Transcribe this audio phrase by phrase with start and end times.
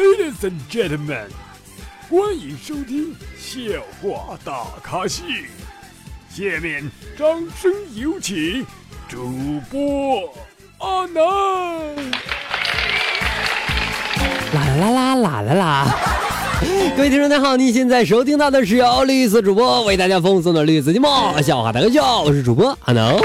[0.00, 1.26] Ladies and gentlemen，
[2.08, 3.60] 欢迎收听笑
[4.00, 5.22] 话大咖秀。
[6.30, 8.64] 下面掌声有请
[9.06, 10.32] 主播
[10.78, 11.22] 阿南。
[14.54, 15.96] 啦啦啦啦啦啦！
[16.96, 21.08] 各位听众大家好，你现在收听到的是由绿色主播为大家奉送的绿色节目
[21.42, 23.20] 《笑话大咖秀》，我是主播阿能。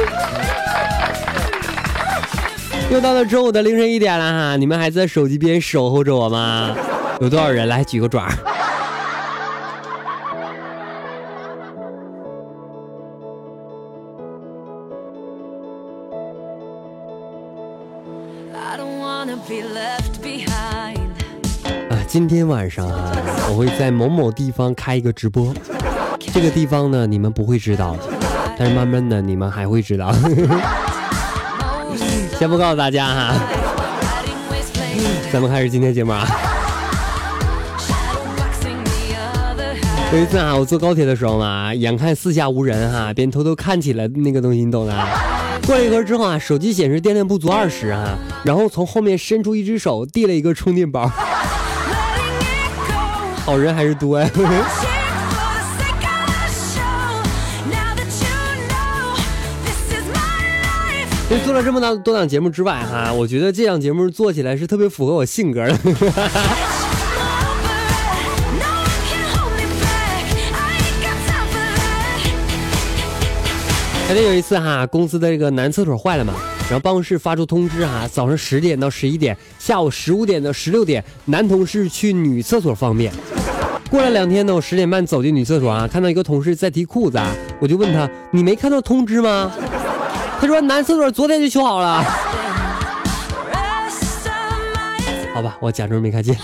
[2.96, 6.74] 又到了中午的凌晨一点了哈，你们还在手机边守候着我吗？
[7.20, 8.22] 有多少人来举个爪？
[21.90, 23.12] 啊，今天晚上啊，
[23.50, 25.54] 我会在某某地方开一个直播，
[26.34, 27.98] 这个地方呢，你们不会知道，
[28.58, 30.16] 但是慢慢的你们还会知道。
[32.38, 33.34] 先不告诉大家哈，
[35.32, 36.28] 咱们开始今天节目啊。
[40.14, 44.94] 有一次啊，我坐高铁的时候嘛，眼看四下无人哈，便偷偷看起了那个东西，你懂的。
[45.66, 51.10] 过了一会儿之后啊，手机显示电量不足二十啊，然后从后面伸出一只手递了一个充电宝。
[53.46, 54.30] 好人还是多呀。
[61.28, 65.76] 就做了这么大多档节目之外，哈，我觉得这档节目做起来是特别符合我性格的。
[74.08, 76.36] 还得有一次哈，公司的这个男厕所坏了嘛，
[76.70, 83.12] 然后办公室发出通知哈，早上十点到十一点，下午十五点到十六点，男同事去女厕所方便。
[83.90, 87.20] 过了两天呢，我十点半走进女厕所啊，看到一个同事在提裤子，
[87.60, 89.52] 我就问他：“你没看到通知吗？”
[90.40, 92.04] 他说男厕所昨天就修好了，
[95.34, 96.38] 好吧，我假装没看见。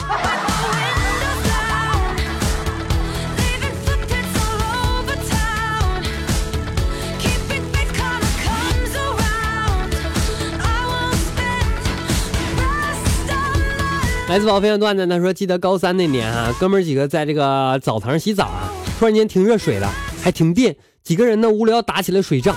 [14.27, 19.91] 来自宝分享段子，他说记得高三那年啊，哥们几个在这个澡堂洗澡啊，突然间停热水了，
[20.23, 22.55] 还停电，几个人呢无聊打起了水仗。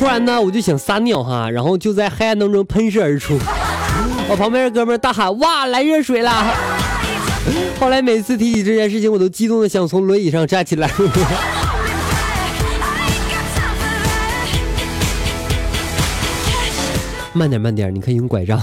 [0.00, 3.38] 突然呢，我就想撒尿哈，然后就在黑暗当中喷射而出。
[4.30, 6.32] 我旁边的哥们大喊：“哇，来热水了！”
[7.78, 10.90] 后来每次提起这件事情，我都激动的想从轮椅上站起来。
[17.34, 18.58] 慢点，慢点，你可以用拐杖。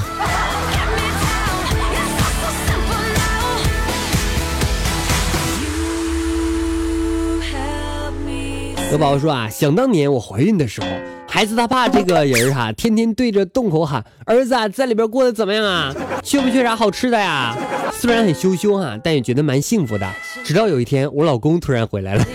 [8.91, 10.87] 有宝宝说啊，想当年我怀孕的时候。
[11.29, 15.93] 孩子他爸这个人哈，天天对着洞口喊：“儿子啊，在里边过得怎么样啊？
[16.23, 17.55] 缺不缺啥好吃的呀？”
[17.93, 20.09] 虽然很羞羞哈，但也觉得蛮幸福的。
[20.43, 22.25] 直到有一天，我老公突然回来了。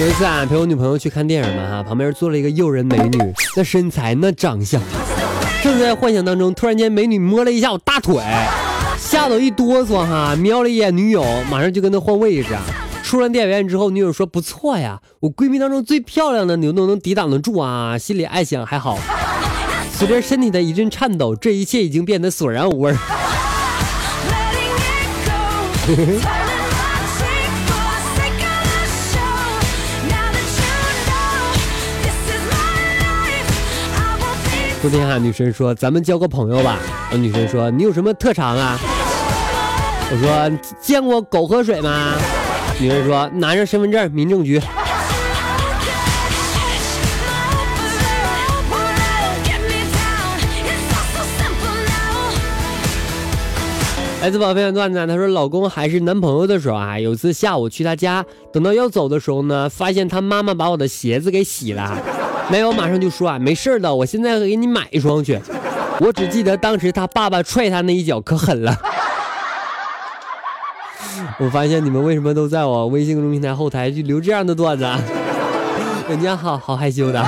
[0.00, 3.18] 有一次啊，陪我女朋友去看电影嘛哈，旁边坐了一个诱人美女，
[3.56, 4.80] 那身材那长相，
[5.60, 8.22] 正在幻想当中，突然间美女摸了一下我大腿，
[8.96, 12.56] 吓得我一哆嗦哈，瞄了一眼女友，马上就跟她换位置。
[13.02, 18.96] 出了电影院之后，女友说不错呀，我闺蜜当中最漂亮的，你都能抵挡得住啊，心里暗想还好。
[19.92, 22.94] 随着身体的一阵颤抖，这一切已经变得索然无味。
[34.80, 36.78] 昨天哈，女神说咱们交个朋友吧。
[37.12, 38.78] 女神说你有什么特长啊？
[40.10, 40.50] 我说
[40.80, 42.14] 见过狗喝水吗？
[42.80, 44.62] 女神说拿着身份证，民政局。
[54.22, 62.00] 来自宝贝的段子，她说老公还是男朋友的时候啊，有次下午去他家，等到要走的时候呢，发现他妈妈把我的鞋子给洗了。
[62.50, 65.38] 没有马上就说啊，没事的，我现在给你买一双去。
[66.00, 68.76] 我只记得当时他爸爸踹他那一脚可狠了。
[71.38, 74.84] 我发现你们为什么都在我微信公众平台后台去留这样的段子？
[76.08, 77.22] 人家好好害羞的。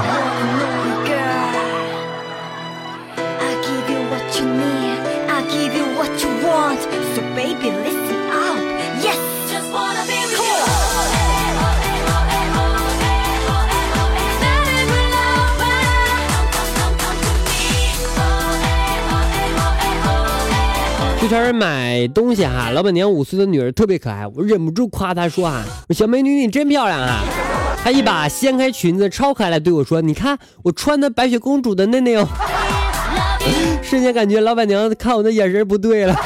[21.31, 27.21] 城买东西哈， 老板娘五岁的女儿特别可爱，我忍不住夸她说啊，小美女你真漂亮啊！
[27.85, 32.27] 她一把掀开裙子，超可爱的对我说，你看我穿的白雪公主的内内哦。
[33.81, 36.15] 瞬间感觉老板娘看我的眼神不对了。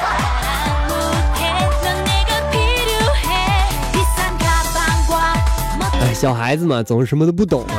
[6.01, 7.77] 哎，小孩子嘛，总是什么都不懂啊。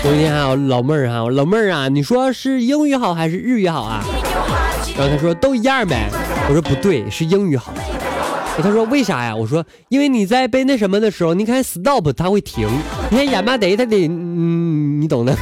[0.00, 4.04] 昨天啊，老妹儿哈，老妹儿啊，你说是英语好还是日语好啊？
[4.96, 6.08] 然后他说都一样呗。
[6.48, 7.72] 我说不对，是英语好。
[8.62, 9.34] 他说为啥呀？
[9.34, 12.68] 我说因为你在背那什么的时候，你看 stop 它会停，
[13.10, 15.36] 你看眼巴得它得，嗯，你懂的。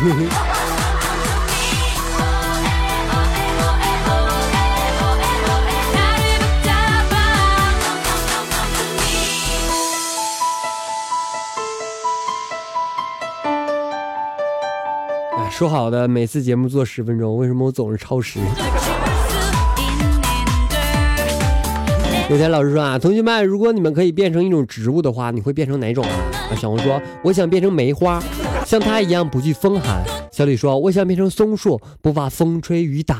[15.50, 18.40] 说好的每次节目做十分钟，为什么我总是超时？
[22.32, 26.56] 有天老师说啊，同学们，如果你们可以变成一种植物的话，你会变成哪种啊？
[26.56, 28.22] 小红说，我想变成梅花，
[28.64, 30.02] 像它一样不惧风寒。
[30.32, 33.18] 小李说，我想变成松树，不怕风吹雨打。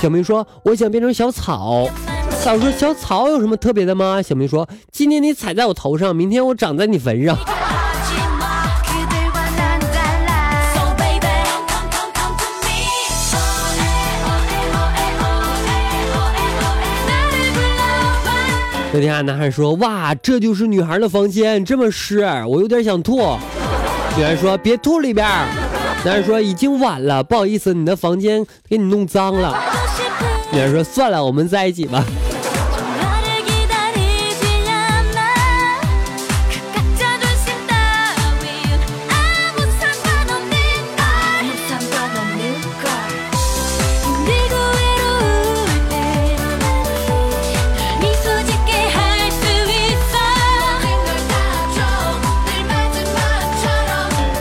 [0.00, 1.88] 小明说，我想变成小草。
[2.30, 4.22] 小说，小草有什么特别的吗？
[4.22, 7.36] 小明说，今天你踩在我头上，明天我长在你坟上。
[18.96, 23.18] 昨天，男孩说：“哇，这就是女孩的房间，这么湿，我有点想吐。”
[24.16, 25.28] 女孩说：“别吐里边。”
[26.02, 29.54] 男孩说：“已经晚了，不好意思，你的房间给你弄脏了。”
[30.50, 32.02] 女孩说：“算了，我们在一起吧。”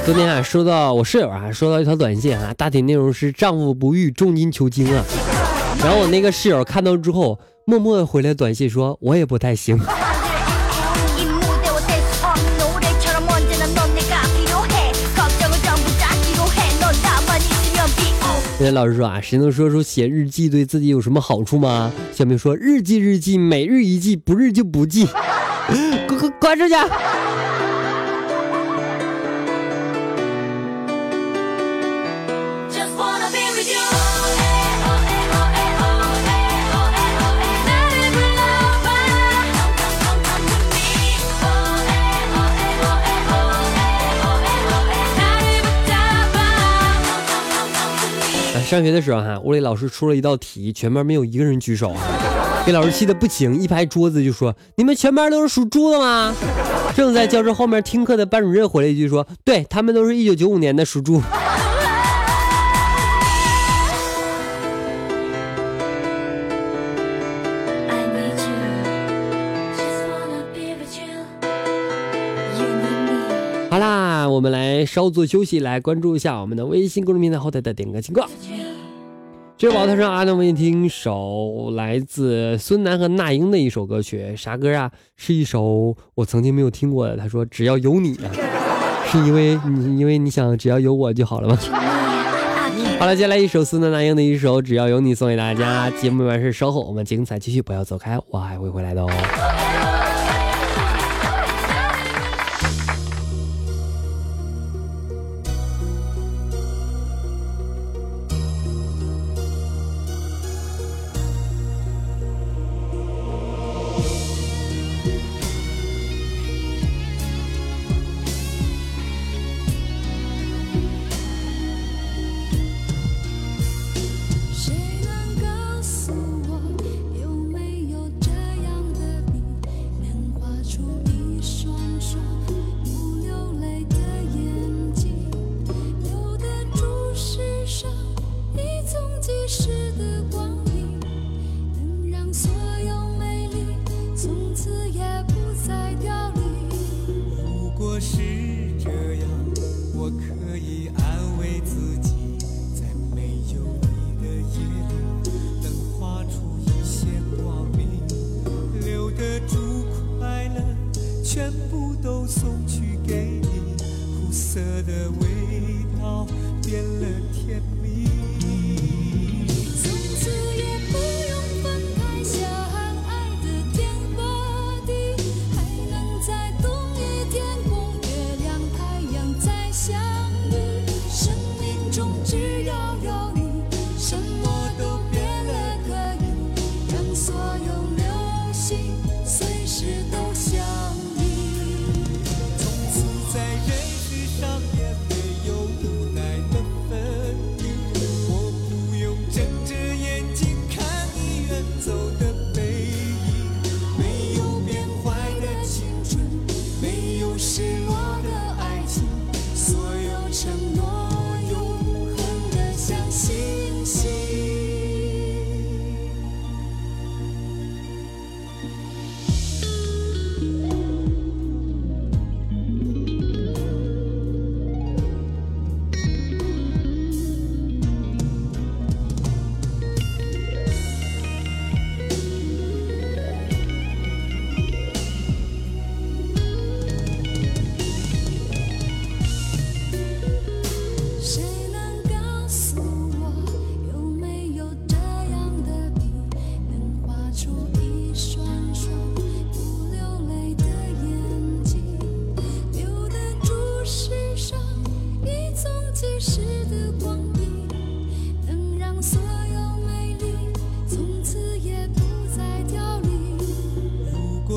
[0.05, 5.03] 昨天啊，收到我室友啊收到一条短信啊，大体内容是丈夫不育，重金求精啊。
[5.79, 9.79] 然后我那个室友看到之后，默默的回来短信说，我也不太行。
[18.57, 21.91] 今天老师说啊，谁能说出写日记对自己有什么好处吗？
[22.13, 25.07] 小明说，日记日记，每日一记，不日就不记。
[26.07, 26.75] 滚滚滚出去！
[48.65, 52.01] 上学的时候哈，物理老师出了一道题，全班没有一个人举手啊，
[52.65, 56.33] 给老师气的不行，一拍桌子就说：“你们全班都是属猪的吗？”
[56.97, 61.21] 正在教室后面听课的班主任回了一句说：“对他们都是一九九五年的属猪。”
[73.69, 78.29] 好啦，我们来稍作休息，来关注一下我们的微信公众平台后台的点歌情况。
[79.65, 84.91] 这宝台上阿南为你听首来自孙楠和那英的一首歌曲，啥歌啊？
[85.17, 87.17] 是一首我曾经没有听过的。
[87.17, 88.29] 他说：“只要有你啊，
[89.09, 91.57] 是因为你，因为你想只要有我就好了吗？”
[92.99, 95.89] 好了，接下来一首孙楠那英的一首《只要有你》送给大家。
[95.89, 99.09] 节目完事稍后我们精彩继续，不要走开，我还会回来的哦。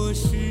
[0.08, 0.47] hoje.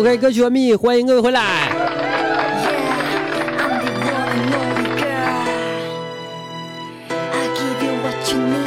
[0.00, 1.70] OK，歌曲完毕，欢迎各位回来。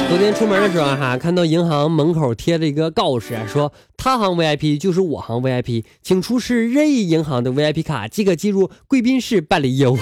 [0.08, 9.98] 昨天出门的时候哈，看到银行门口贴了一个告示，说他行 VIP 就是我行 VIP，请出示任意银行的 VIP 卡，即可进入贵宾室办理业务。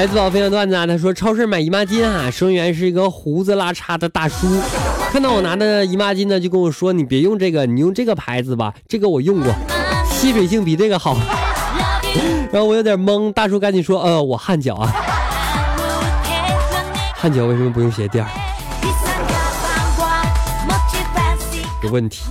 [0.00, 4.48] 来自宝飞的段子啊，他说超市买姨妈巾啊，收银员是一个胡子拉碴的大叔，
[5.12, 9.54] 看到我拿的姨妈巾呢，就跟我说：“你别用这个，你用这个牌子吧，这个我用过，
[10.10, 11.18] 吸水性比这个好。
[12.50, 14.90] ”然后我有点懵，大叔赶紧说：“呃，我汗脚啊，
[17.14, 18.24] 汗脚为什么不用鞋垫？
[21.82, 22.22] 有问题。”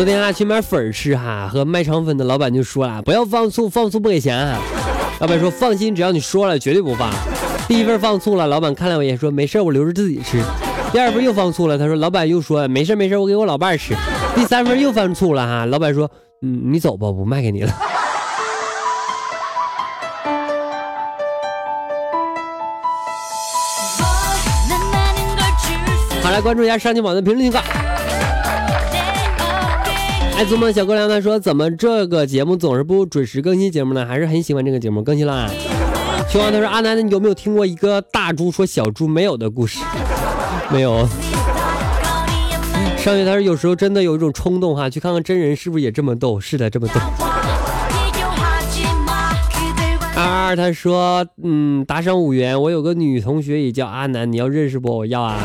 [0.00, 4.58] 昨天啊去买粉吃哈，和卖肠粉的老板就说了，不要放醋，放醋不给钱啊。
[5.18, 7.12] 老板说放心，只要你说了，绝对不放。
[7.68, 10.42] 第一份放醋了，老板看了我一眼说没事，我留着自己吃。
[10.90, 13.94] 第二份又放醋了，他说老板又说没事没事，我给我老伴儿吃。
[14.34, 17.72] 第三份又放醋了哈，老板说嗯你走吧，我不卖给你了。
[26.22, 27.62] 好，来关注一下上期网的评论情况。
[30.40, 34.06] 爱做梦小姑娘她说：“怎么这个节目总是不准时更新节目呢？
[34.06, 35.46] 还是很喜欢这个节目，更新了。”
[36.30, 39.80] 希望她说：“阿南，你有没有听过一个大猪说小猪没有的故事？
[40.70, 41.06] 没有。
[42.96, 46.40] 上月他说有时候真的有一种冲动哈，去看看真人是不是也这么逗？
[46.40, 46.94] 是的，这么逗。
[50.16, 55.00] 二二他说：嗯，打赏五元，我有个女同学也叫阿南，你要认识不？
[55.00, 55.36] 我要啊。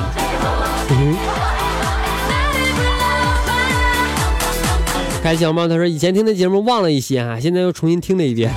[5.25, 8.53] 开小猫他说以前听的节目忘了一些哈，现在又重新听了一遍。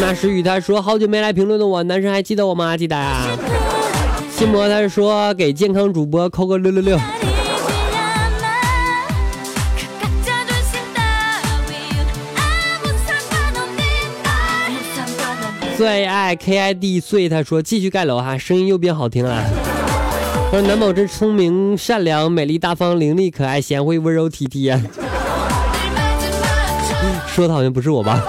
[0.00, 2.76] 那时雨他说好久没来评论的我，男生还记得我吗？
[2.76, 3.28] 记得啊。
[4.36, 6.98] 心魔他说给健康主播扣个六六六。
[15.76, 19.69] 最爱 KID 碎他说继续盖楼哈，声音又变好听了。
[20.50, 24.76] 说南宝真聪明、善良、美丽、大方、伶俐、可爱、贤惠、温柔、体贴。
[27.28, 28.20] 说的好像不是我吧？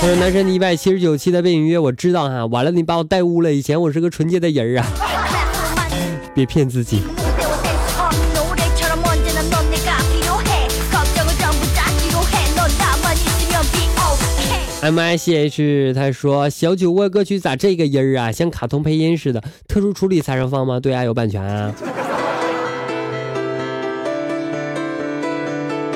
[0.00, 3.52] 他说男神你一百七十九期的背景音乐我知道哈，完了你把我带污了。
[3.52, 4.86] 以前我是个纯洁的人啊，
[6.34, 7.00] 别骗自己。
[14.80, 20.78] M I C H 他说小酒窝歌曲咋这个音儿啊，像卡通配音似的，特殊处理才能放吗？
[20.78, 21.74] 对啊，有版权啊。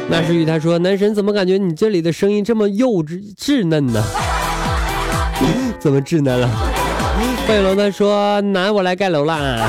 [0.08, 4.02] 那是雨他说男神怎么感觉你这里的声音这么幼稚稚嫩呢？
[5.78, 6.48] 怎么稚嫩了？
[7.46, 9.68] 欢迎龙他说男我来盖楼啦。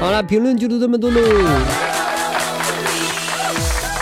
[0.00, 1.20] 好了，评论就都这么多喽。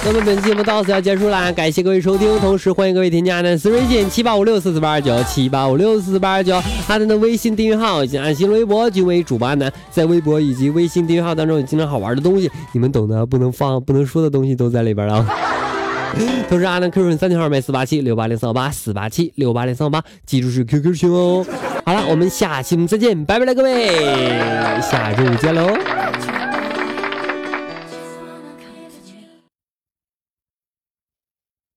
[0.09, 6.55] 那么本期节目到此要结束啦，感谢各位收听，同时欢迎各位添加的私微信七八五六四四八二九七八五六四四八二九，
[6.87, 15.27] 阿南的微信订阅号以及安新浪微博均为主播阿南，在微博以及微信订阅号当中有经常好玩的东西，你们懂的，不能放不能说的东西都在里边了。
[16.49, 21.45] 同时阿南 QQ 三群号码四八七六八零三幺八四八七六八零三幺八，记住是 QQ 群哦。
[21.85, 23.89] 好了，我们下期再见，拜拜了各位，
[24.81, 26.06] 下周见喽。